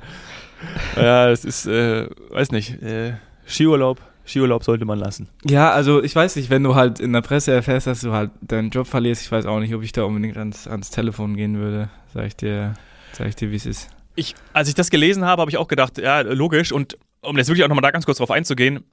[0.95, 3.13] ja, es ist, äh, weiß nicht, äh,
[3.45, 4.01] Skiurlaub.
[4.25, 5.29] Skiurlaub sollte man lassen.
[5.45, 8.31] Ja, also ich weiß nicht, wenn du halt in der Presse erfährst, dass du halt
[8.41, 11.57] deinen Job verlierst, ich weiß auch nicht, ob ich da unbedingt ans, ans Telefon gehen
[11.57, 11.89] würde.
[12.13, 12.73] Sag ich dir,
[13.13, 13.89] sag ich dir, wie es ist.
[14.15, 16.73] Ich, als ich das gelesen habe, habe ich auch gedacht, ja, logisch.
[16.73, 18.83] Und um jetzt wirklich auch nochmal da ganz kurz drauf einzugehen,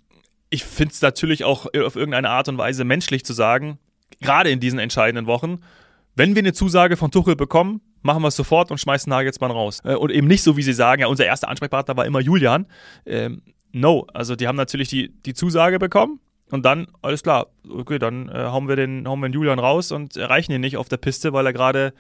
[0.51, 3.79] ich finde es natürlich auch auf irgendeine Art und Weise menschlich zu sagen,
[4.21, 5.61] gerade in diesen entscheidenden Wochen,
[6.17, 9.81] wenn wir eine Zusage von Tuchel bekommen, machen wir es sofort und schmeißen Nagelsmann raus.
[9.85, 12.67] Äh, und eben nicht so, wie sie sagen, ja, unser erster Ansprechpartner war immer Julian.
[13.07, 17.99] Ähm, no, also die haben natürlich die, die Zusage bekommen und dann, alles klar, okay,
[17.99, 20.89] dann äh, hauen, wir den, hauen wir den Julian raus und erreichen ihn nicht auf
[20.89, 21.95] der Piste, weil er gerade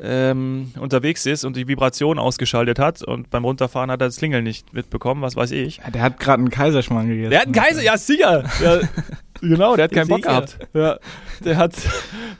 [0.00, 4.44] ähm, unterwegs ist und die Vibration ausgeschaltet hat und beim Runterfahren hat er das Klingeln
[4.44, 5.78] nicht mitbekommen, was weiß ich.
[5.78, 7.30] Ja, der hat gerade einen Kaiserschmarrn gegessen.
[7.30, 8.44] Der hat einen Kaiser, ja sicher.
[8.62, 8.80] Ja,
[9.40, 10.58] genau, der hat keinen Bock gehabt.
[10.72, 10.98] Ja,
[11.44, 11.72] der hat,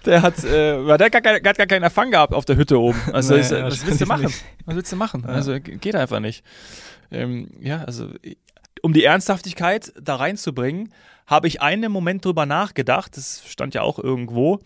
[0.07, 2.79] der hat, äh, der hat gar, kein, gar, gar keinen Erfang gehabt auf der Hütte
[2.79, 3.01] oben.
[3.13, 4.25] Also nee, ist, was willst du machen?
[4.25, 4.45] Nicht.
[4.67, 5.25] Was willst du machen?
[5.27, 5.35] Ja.
[5.35, 6.45] Also geht einfach nicht.
[7.11, 8.09] Ähm, ja, also
[8.83, 10.93] um die Ernsthaftigkeit da reinzubringen,
[11.27, 13.17] habe ich einen Moment drüber nachgedacht.
[13.17, 14.61] Das stand ja auch irgendwo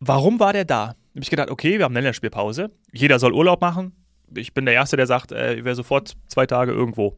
[0.00, 0.88] Warum war der da?
[0.88, 2.70] Hab ich gedacht, okay, wir haben eine Länderspielpause.
[2.92, 3.92] Jeder soll Urlaub machen.
[4.34, 7.16] Ich bin der Erste, der sagt, äh, ich wäre sofort zwei Tage irgendwo.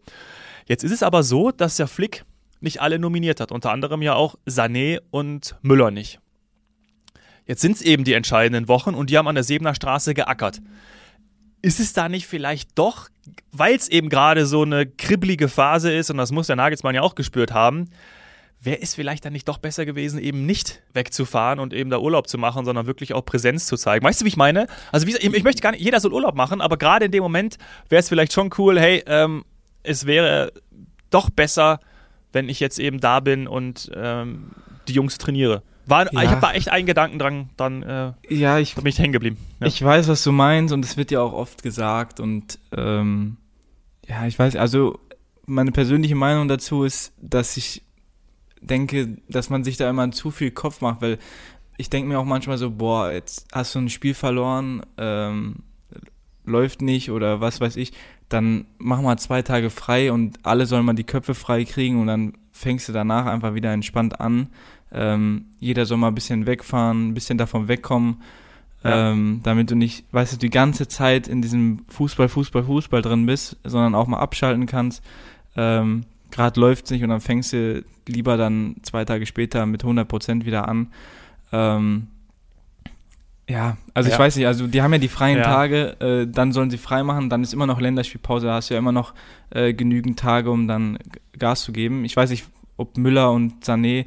[0.66, 2.24] Jetzt ist es aber so, dass der Flick
[2.60, 3.52] nicht alle nominiert hat.
[3.52, 6.20] Unter anderem ja auch Sané und Müller nicht.
[7.46, 10.60] Jetzt sind es eben die entscheidenden Wochen und die haben an der Sebener Straße geackert.
[11.62, 13.08] Ist es da nicht vielleicht doch,
[13.52, 17.02] weil es eben gerade so eine kribbelige Phase ist und das muss der Nagelsmann ja
[17.02, 17.86] auch gespürt haben,
[18.60, 22.28] wäre es vielleicht dann nicht doch besser gewesen, eben nicht wegzufahren und eben da Urlaub
[22.28, 24.04] zu machen, sondern wirklich auch Präsenz zu zeigen.
[24.04, 24.66] Weißt du, wie ich meine?
[24.90, 27.56] Also wie, ich, möchte gar nicht, jeder soll Urlaub machen, aber gerade in dem Moment
[27.88, 29.44] wäre es vielleicht schon cool, hey, ähm,
[29.82, 30.52] es wäre
[31.10, 31.80] doch besser,
[32.32, 34.50] wenn ich jetzt eben da bin und ähm,
[34.86, 35.62] die Jungs trainiere.
[35.86, 36.22] War, ja.
[36.22, 39.38] Ich habe da echt einen Gedanken dran, dann äh, ja, ich, bin ich hängen geblieben.
[39.60, 39.66] Ja.
[39.66, 43.38] Ich weiß, was du meinst und es wird ja auch oft gesagt und ähm,
[44.06, 44.98] ja, ich weiß, also
[45.46, 47.82] meine persönliche Meinung dazu ist, dass ich
[48.60, 51.18] denke, dass man sich da immer zu viel Kopf macht, weil
[51.78, 55.62] ich denke mir auch manchmal so, boah, jetzt hast du ein Spiel verloren, ähm,
[56.44, 57.92] läuft nicht oder was weiß ich,
[58.28, 62.06] dann mach mal zwei Tage frei und alle sollen mal die Köpfe frei kriegen und
[62.08, 64.48] dann fängst du danach einfach wieder entspannt an.
[64.92, 68.22] Ähm, jeder soll mal ein bisschen wegfahren, ein bisschen davon wegkommen,
[68.84, 69.10] ja.
[69.10, 73.26] ähm, damit du nicht, weißt du, die ganze Zeit in diesem Fußball, Fußball, Fußball drin
[73.26, 75.02] bist, sondern auch mal abschalten kannst.
[75.56, 79.82] Ähm, Gerade läuft es nicht und dann fängst du lieber dann zwei Tage später mit
[79.82, 80.88] 100 Prozent wieder an.
[81.52, 82.08] Ähm,
[83.48, 84.14] ja, also ja.
[84.14, 85.44] ich weiß nicht, also die haben ja die freien ja.
[85.44, 88.74] Tage, äh, dann sollen sie frei machen, dann ist immer noch Länderspielpause, da hast du
[88.74, 89.14] ja immer noch
[89.50, 90.98] äh, genügend Tage, um dann
[91.38, 92.04] Gas zu geben.
[92.04, 94.04] Ich weiß nicht, ob Müller und Sané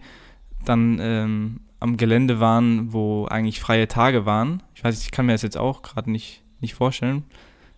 [0.63, 4.61] dann ähm, am Gelände waren, wo eigentlich freie Tage waren.
[4.75, 7.23] Ich weiß nicht, ich kann mir das jetzt auch gerade nicht, nicht vorstellen.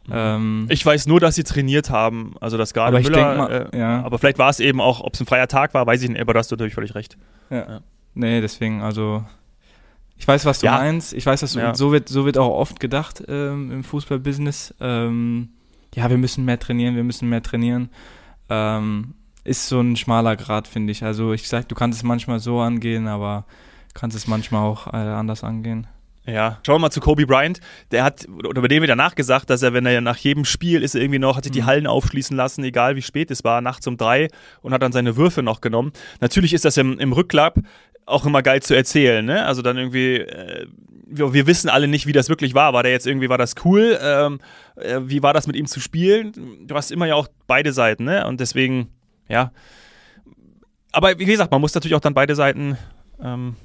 [0.07, 0.13] Mhm.
[0.13, 3.79] Ähm, ich weiß nur, dass sie trainiert haben, also das gerade aber Müller, mal, äh,
[3.79, 4.03] ja.
[4.03, 6.19] aber vielleicht war es eben auch, ob es ein freier Tag war, weiß ich nicht,
[6.19, 7.17] aber da hast du natürlich völlig recht.
[7.49, 7.57] Ja.
[7.57, 7.79] ja.
[8.15, 9.23] Nee, deswegen, also
[10.17, 10.77] ich weiß, was du ja.
[10.77, 11.13] meinst.
[11.13, 11.75] Ich weiß, dass du, ja.
[11.75, 14.75] so wird so wird auch oft gedacht ähm, im Fußballbusiness.
[14.79, 15.49] Ähm,
[15.95, 17.89] ja, wir müssen mehr trainieren, wir müssen mehr trainieren.
[18.49, 21.03] Ähm, ist so ein schmaler Grad, finde ich.
[21.03, 23.45] Also ich sag, du kannst es manchmal so angehen, aber
[23.93, 25.87] kannst es manchmal auch äh, anders angehen.
[26.25, 27.59] Ja, schauen wir mal zu Kobe Bryant.
[27.91, 30.81] Der hat, oder über den wird danach gesagt, dass er, wenn er nach jedem Spiel
[30.81, 31.65] ist, er irgendwie noch, hat sich die mhm.
[31.65, 34.29] Hallen aufschließen lassen, egal wie spät es war, nachts um drei
[34.61, 35.91] und hat dann seine Würfe noch genommen.
[36.21, 37.59] Natürlich ist das im, im Rückklapp
[38.05, 39.45] auch immer geil zu erzählen, ne?
[39.45, 40.67] Also dann irgendwie, äh,
[41.05, 42.73] wir, wir, wissen alle nicht, wie das wirklich war.
[42.73, 43.97] War der jetzt irgendwie, war das cool?
[44.01, 44.39] Ähm,
[44.75, 46.33] äh, wie war das mit ihm zu spielen?
[46.67, 48.25] Du hast immer ja auch beide Seiten, ne?
[48.27, 48.89] Und deswegen,
[49.27, 49.51] ja.
[50.91, 52.77] Aber wie gesagt, man muss natürlich auch dann beide Seiten
[53.21, 53.55] ähm,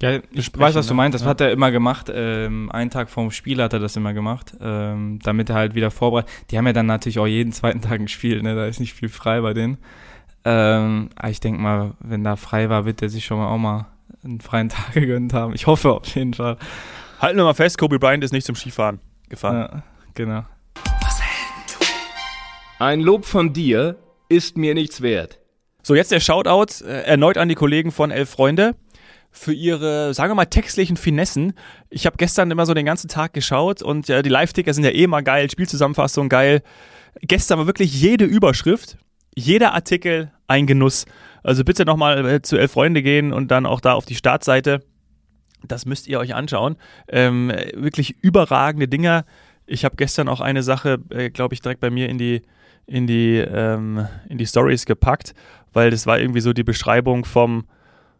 [0.00, 0.98] ja, ich weiß, was du ne?
[0.98, 1.14] meinst.
[1.14, 1.28] Das ja.
[1.28, 2.10] hat er immer gemacht.
[2.12, 5.90] Ähm, einen Tag vorm Spiel hat er das immer gemacht, ähm, damit er halt wieder
[5.90, 6.30] vorbereitet.
[6.50, 8.42] Die haben ja dann natürlich auch jeden zweiten Tag ein Spiel.
[8.42, 8.54] Ne?
[8.54, 9.78] Da ist nicht viel frei bei denen.
[10.44, 13.58] Ähm, aber ich denke mal, wenn da frei war, wird er sich schon mal auch
[13.58, 13.86] mal
[14.22, 15.52] einen freien Tag gegönnt haben.
[15.54, 16.58] Ich hoffe auf jeden Fall.
[17.20, 19.56] Halten wir mal fest, Kobe Bryant ist nicht zum Skifahren gefahren.
[19.56, 19.82] Ja,
[20.14, 20.44] genau.
[22.78, 23.96] Ein Lob von dir
[24.28, 25.40] ist mir nichts wert.
[25.82, 28.76] So, jetzt der Shoutout äh, erneut an die Kollegen von Elf Freunde
[29.38, 31.54] für ihre, sagen wir mal, textlichen Finessen.
[31.90, 34.90] Ich habe gestern immer so den ganzen Tag geschaut und ja, die Live-Ticker sind ja
[34.90, 36.62] eh immer geil, Spielzusammenfassung geil.
[37.22, 38.98] Gestern war wirklich jede Überschrift,
[39.34, 41.06] jeder Artikel ein Genuss.
[41.42, 44.82] Also bitte nochmal äh, zu Elf Freunde gehen und dann auch da auf die Startseite.
[45.66, 46.76] Das müsst ihr euch anschauen.
[47.08, 49.24] Ähm, wirklich überragende Dinger.
[49.66, 52.42] Ich habe gestern auch eine Sache, äh, glaube ich, direkt bei mir in die,
[52.86, 55.34] in die, ähm, in die Stories gepackt,
[55.72, 57.64] weil das war irgendwie so die Beschreibung vom,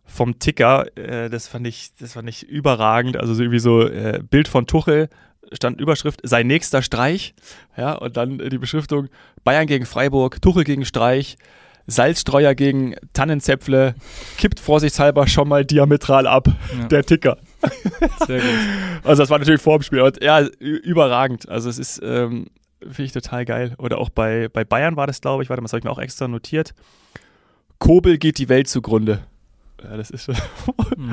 [0.09, 3.17] vom Ticker, äh, das fand ich, das fand ich überragend.
[3.17, 5.09] Also so irgendwie so äh, Bild von Tuchel,
[5.53, 7.35] stand Überschrift, sein nächster Streich.
[7.77, 9.09] Ja, und dann die Beschriftung
[9.45, 11.37] Bayern gegen Freiburg, Tuchel gegen Streich,
[11.87, 13.95] Salzstreuer gegen Tannenzäpfle,
[14.37, 16.87] kippt vorsichtshalber schon mal diametral ab, ja.
[16.89, 17.39] der Ticker.
[18.27, 18.59] Sehr gut.
[19.05, 20.01] Also das war natürlich vor dem Spiel.
[20.01, 21.49] Und, ja, überragend.
[21.49, 22.49] Also es ist, ähm,
[22.83, 23.75] finde ich total geil.
[23.79, 25.91] Oder auch bei, bei Bayern war das, glaube ich, warte mal, das habe ich mir
[25.91, 26.75] auch extra notiert.
[27.79, 29.21] Kobel geht die Welt zugrunde.
[29.83, 30.37] Ja, das ist schon.
[30.97, 31.13] mhm.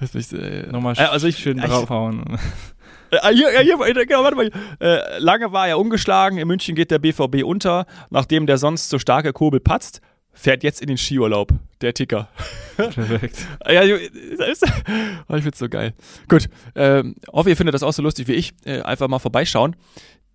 [0.00, 2.38] das ist, äh, Nochmal äh, also ich, schön draufhauen.
[3.10, 4.50] Äh, hier, hier, genau, warte mal.
[4.80, 6.38] Äh, lange war er ungeschlagen.
[6.38, 7.86] In München geht der BVB unter.
[8.10, 10.00] Nachdem der sonst so starke Kobel patzt,
[10.32, 11.52] fährt jetzt in den Skiurlaub.
[11.80, 12.28] Der Ticker.
[12.76, 13.46] Perfekt.
[13.68, 14.10] ja, ich,
[15.28, 15.94] oh, ich find's so geil.
[16.28, 16.48] Gut.
[16.74, 18.52] Ähm, hoffe, ihr findet das auch so lustig wie ich.
[18.64, 19.76] Äh, einfach mal vorbeischauen.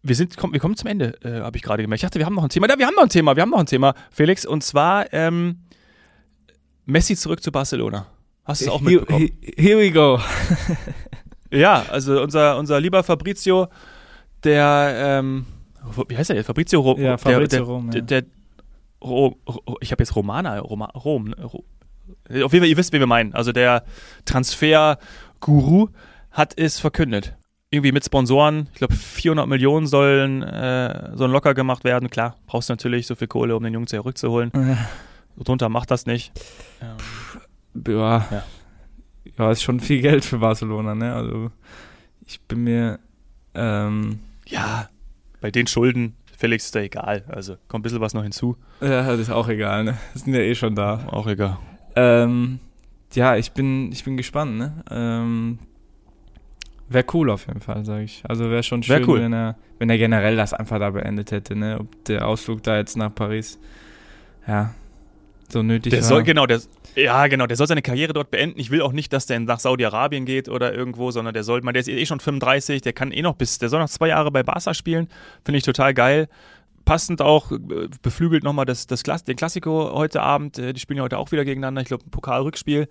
[0.05, 2.03] Wir, sind, komm, wir kommen zum Ende, äh, habe ich gerade gemerkt.
[2.03, 2.67] Ich dachte, wir haben noch ein Thema.
[2.67, 3.37] Ja, wir haben noch ein Thema.
[3.37, 4.45] Wir haben noch ein Thema, Felix.
[4.45, 5.59] Und zwar ähm,
[6.85, 8.07] Messi zurück zu Barcelona.
[8.45, 9.29] Hast du es auch mitbekommen?
[9.57, 10.19] Here, we go.
[11.51, 13.67] ja, also unser, unser lieber Fabrizio,
[14.43, 15.45] der, ähm,
[16.07, 16.47] wie heißt der jetzt?
[16.47, 16.99] Fabrizio Rom.
[16.99, 17.91] Ja, Fabrizio der, Rom.
[17.91, 18.31] Der, der, der
[19.01, 19.37] Ro,
[19.81, 21.29] ich habe jetzt Romana, Roma, Rom.
[21.29, 21.37] Ne?
[21.45, 21.61] Auf
[22.29, 23.33] jeden Fall, ihr wisst, wen wir meinen.
[23.33, 23.83] Also der
[24.25, 25.89] Transfer-Guru
[26.31, 27.35] hat es verkündet.
[27.69, 32.09] Irgendwie mit Sponsoren, ich glaube 400 Millionen sollen, äh, sollen locker gemacht werden.
[32.09, 34.51] Klar, brauchst du natürlich so viel Kohle, um den Jungen zurückzuholen.
[34.53, 34.59] So
[35.37, 36.31] drunter macht das nicht.
[36.81, 38.17] Ähm, ja.
[38.29, 38.43] ja.
[39.37, 41.13] Ja, ist schon viel Geld für Barcelona, ne?
[41.13, 41.49] Also
[42.25, 42.99] ich bin mir
[43.55, 44.89] ähm, ja,
[45.41, 47.23] bei den Schulden, Felix ist da egal.
[47.27, 48.57] Also kommt ein bisschen was noch hinzu.
[48.81, 49.97] Ja, das ist auch egal, ne?
[50.13, 51.07] Das sind ja eh schon da.
[51.07, 51.57] Auch egal.
[51.95, 52.59] Ähm,
[53.13, 54.83] ja, ich bin, ich bin gespannt, ne?
[54.89, 55.59] Ähm,
[56.89, 58.23] wäre cool auf jeden Fall, sage ich.
[58.27, 59.21] Also wäre schon schön, wär cool.
[59.21, 61.77] wenn er, wenn er generell das einfach da beendet hätte, ne?
[61.79, 63.59] Ob der Ausflug da jetzt nach Paris,
[64.47, 64.73] ja,
[65.53, 66.07] so nötig der war.
[66.07, 66.59] Soll, genau, der,
[66.95, 68.59] ja, genau, der soll seine Karriere dort beenden.
[68.59, 71.73] Ich will auch nicht, dass der nach Saudi-Arabien geht oder irgendwo, sondern der soll, man,
[71.73, 74.31] der ist eh schon 35, der kann eh noch bis, der soll noch zwei Jahre
[74.31, 75.07] bei Barca spielen.
[75.45, 76.27] Finde ich total geil.
[76.85, 80.59] Passend auch, äh, beflügelt nochmal das, das Klass, den Klassiko heute Abend.
[80.59, 81.81] Äh, die spielen ja heute auch wieder gegeneinander.
[81.81, 82.89] Ich glaube, ein Pokalrückspiel.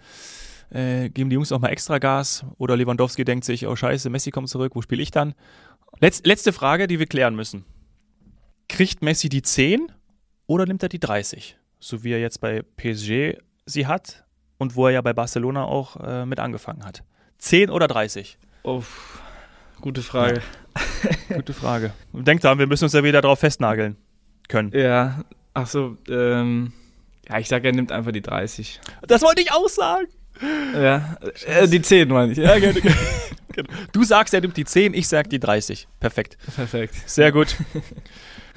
[0.70, 2.46] Äh, geben die Jungs auch mal extra Gas.
[2.56, 5.34] Oder Lewandowski denkt sich, oh scheiße, Messi kommt zurück, wo spiele ich dann?
[6.00, 7.64] Letz, letzte Frage, die wir klären müssen.
[8.68, 9.92] Kriegt Messi die 10
[10.46, 11.58] oder nimmt er die 30?
[11.82, 14.24] So wie er jetzt bei PSG sie hat
[14.56, 17.02] und wo er ja bei Barcelona auch äh, mit angefangen hat.
[17.38, 18.38] 10 oder 30?
[18.62, 18.84] Oh,
[19.80, 20.42] gute Frage.
[21.28, 21.36] Ja.
[21.36, 21.92] gute Frage.
[22.12, 23.96] Denkt dran, wir müssen uns ja wieder darauf festnageln
[24.46, 24.70] können.
[24.72, 26.72] Ja, ach so, ähm,
[27.28, 28.80] ja, ich sage, er nimmt einfach die 30.
[29.08, 30.06] Das wollte ich auch sagen.
[30.74, 31.16] Ja,
[31.46, 32.38] äh, die 10 meine ich.
[32.38, 32.80] Ja, gerne.
[33.92, 35.88] Du sagst, er nimmt die 10, ich sag die 30.
[35.98, 36.38] Perfekt.
[36.54, 36.94] Perfekt.
[37.06, 37.56] Sehr gut.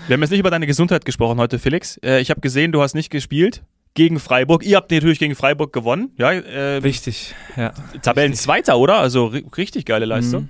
[0.08, 1.98] Wir haben jetzt nicht über deine Gesundheit gesprochen heute, Felix.
[2.04, 3.64] Äh, ich habe gesehen, du hast nicht gespielt
[3.96, 4.64] gegen Freiburg.
[4.64, 6.12] Ihr habt natürlich gegen Freiburg gewonnen.
[6.18, 7.72] Ja, äh, Richtig, ja.
[8.02, 9.00] Tabellenzweiter, oder?
[9.00, 9.28] Also
[9.58, 10.44] richtig geile Leistung.
[10.44, 10.50] Mhm.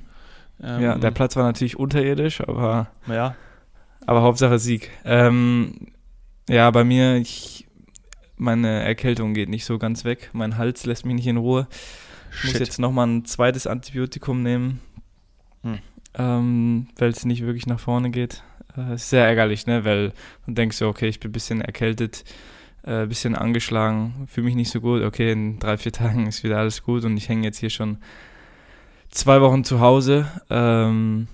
[0.62, 3.36] Ähm, ja, der Platz war natürlich unterirdisch, aber, ja.
[4.06, 4.90] aber Hauptsache Sieg.
[5.04, 5.88] Ähm,
[6.50, 7.68] ja, bei mir, ich,
[8.38, 10.30] meine Erkältung geht nicht so ganz weg.
[10.34, 11.68] Mein Hals lässt mich nicht in Ruhe.
[12.32, 14.82] Ich muss jetzt nochmal ein zweites Antibiotikum nehmen,
[15.64, 15.80] hm.
[16.16, 18.44] ähm, weil es nicht wirklich nach vorne geht.
[18.78, 19.86] Äh, ist sehr ärgerlich, ne?
[19.86, 20.14] weil
[20.46, 22.24] du denkst so, okay, ich bin ein bisschen erkältet,
[22.84, 25.04] ein äh, bisschen angeschlagen, fühle mich nicht so gut.
[25.04, 27.98] Okay, in drei, vier Tagen ist wieder alles gut und ich hänge jetzt hier schon
[29.10, 30.28] zwei Wochen zu Hause.
[30.50, 31.28] Ähm,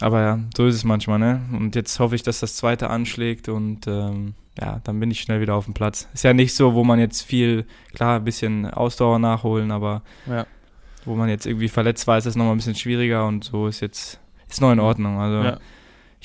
[0.00, 1.42] aber ja, so ist es manchmal, ne?
[1.52, 5.40] Und jetzt hoffe ich, dass das zweite anschlägt und ähm, ja, dann bin ich schnell
[5.40, 6.08] wieder auf dem Platz.
[6.14, 10.46] Ist ja nicht so, wo man jetzt viel, klar, ein bisschen Ausdauer nachholen, aber ja.
[11.04, 13.80] wo man jetzt irgendwie verletzt war, ist es nochmal ein bisschen schwieriger und so ist
[13.80, 15.18] jetzt, ist noch in Ordnung.
[15.18, 15.58] Also ja.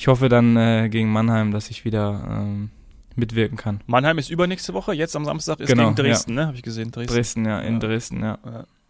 [0.00, 2.70] Ich hoffe dann äh, gegen Mannheim, dass ich wieder ähm,
[3.16, 3.80] mitwirken kann.
[3.86, 6.36] Mannheim ist übernächste Woche, jetzt am Samstag ist Genau, gegen Dresden, ja.
[6.40, 6.46] ne?
[6.46, 6.90] Habe ich gesehen.
[6.90, 7.14] Dresden.
[7.14, 7.78] Dresden, ja, in Ja.
[7.80, 8.38] Dresden, ja.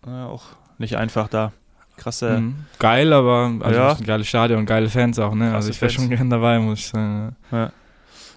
[0.07, 0.45] Ja, auch
[0.79, 1.53] nicht einfach da.
[1.97, 2.39] Krasse.
[2.39, 2.55] Mhm.
[2.79, 3.93] Geil, aber also Ja.
[3.97, 5.47] ein geiles Stadion und geile Fans auch, ne?
[5.47, 7.35] Krasse Also ich wäre schon gern dabei, muss ich sagen.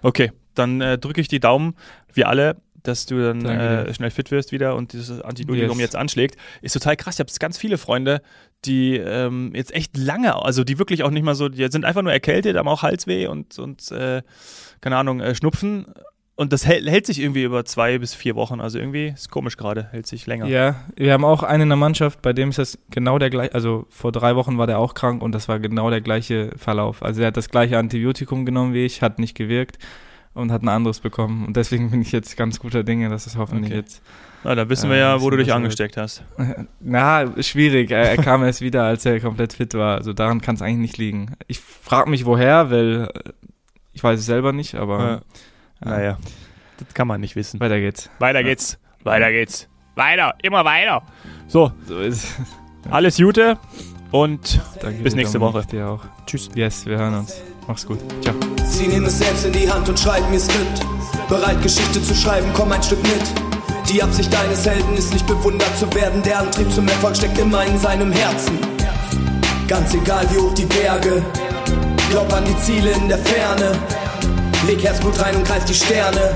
[0.01, 1.75] Okay, dann äh, drücke ich die Daumen,
[2.11, 5.87] wir alle, dass du dann äh, schnell fit wirst wieder und dieses Antibiotikum Yes.
[5.87, 6.37] jetzt anschlägt.
[6.61, 7.15] Ist total krass.
[7.15, 8.21] Ich habe ganz viele Freunde,
[8.65, 12.01] die ähm, jetzt echt lange, also die wirklich auch nicht mal so, die sind einfach
[12.01, 14.21] nur erkältet, haben auch Halsweh und, und äh,
[14.81, 15.87] keine Ahnung, äh, Schnupfen.
[16.35, 18.59] Und das hält, hält sich irgendwie über zwei bis vier Wochen.
[18.59, 20.47] Also irgendwie ist komisch gerade, hält sich länger.
[20.47, 23.53] Ja, wir haben auch einen in der Mannschaft, bei dem ist das genau der gleiche,
[23.53, 27.03] also vor drei Wochen war der auch krank und das war genau der gleiche Verlauf.
[27.03, 29.77] Also er hat das gleiche Antibiotikum genommen wie ich, hat nicht gewirkt
[30.33, 31.45] und hat ein anderes bekommen.
[31.45, 33.79] Und deswegen bin ich jetzt ganz guter Dinge, dass es hoffentlich Okay.
[33.79, 34.01] jetzt.
[34.43, 36.23] Na, da wissen Äh, wir ja, wo du dich angesteckt hast.
[36.81, 37.91] Na, schwierig.
[37.91, 39.95] Er, er kam erst wieder, als er komplett fit war.
[39.95, 41.31] Also daran kann es eigentlich nicht liegen.
[41.47, 43.29] Ich frage mich woher, weil äh,
[43.93, 45.09] ich weiß es selber nicht, aber Ja.
[45.11, 45.21] ja.
[45.97, 46.17] Naja,
[46.77, 47.59] das kann man nicht wissen.
[47.59, 48.09] weiter geht's.
[48.19, 48.47] Weiter Ja.
[48.47, 48.79] geht's.
[49.03, 49.69] Weiter geht's.
[49.95, 51.03] Weiter, immer weiter.
[51.47, 52.91] So, So ist es.
[52.91, 53.57] alles Gute
[54.11, 55.65] und Danke Bis nächste Woche.
[55.71, 56.03] Dir auch.
[56.25, 56.49] tschüss.
[56.55, 57.41] Yes, wir hören uns.
[57.67, 57.99] Mach's gut.
[58.21, 58.35] Ciao.
[58.65, 60.81] Sie nehmen es selbst in die Hand und schreiben ihr Skript.
[61.29, 63.21] Bereit, Geschichte zu schreiben, komm ein Stück mit.
[63.89, 66.21] Die Absicht deines Helden ist nicht bewundert zu werden.
[66.23, 68.57] Der Antrieb zum Erfolg steckt immer in seinem Herzen.
[69.67, 71.23] Ganz egal wie hoch die Berge.
[72.09, 73.77] Glaub an die Ziele in der Ferne.
[74.67, 76.35] Leg Herzblut rein und greif die Sterne.